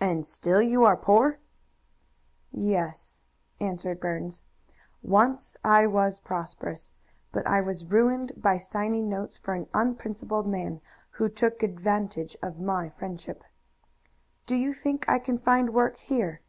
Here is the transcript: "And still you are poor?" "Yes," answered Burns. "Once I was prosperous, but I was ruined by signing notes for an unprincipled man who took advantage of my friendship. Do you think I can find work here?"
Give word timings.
"And 0.00 0.26
still 0.26 0.60
you 0.60 0.82
are 0.82 0.96
poor?" 0.96 1.38
"Yes," 2.50 3.22
answered 3.60 4.00
Burns. 4.00 4.42
"Once 5.04 5.56
I 5.62 5.86
was 5.86 6.18
prosperous, 6.18 6.90
but 7.30 7.46
I 7.46 7.60
was 7.60 7.84
ruined 7.84 8.32
by 8.36 8.58
signing 8.58 9.08
notes 9.08 9.38
for 9.38 9.54
an 9.54 9.68
unprincipled 9.72 10.48
man 10.48 10.80
who 11.10 11.28
took 11.28 11.62
advantage 11.62 12.36
of 12.42 12.58
my 12.58 12.88
friendship. 12.88 13.44
Do 14.46 14.56
you 14.56 14.72
think 14.74 15.08
I 15.08 15.20
can 15.20 15.38
find 15.38 15.72
work 15.72 15.96
here?" 15.98 16.40